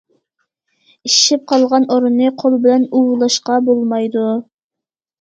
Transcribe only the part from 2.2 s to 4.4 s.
قول بىلەن ئۇۋۇلاشقا بولمايدۇ.